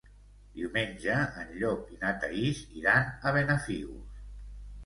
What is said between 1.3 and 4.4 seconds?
en Llop i na Thaís iran a Benafigos.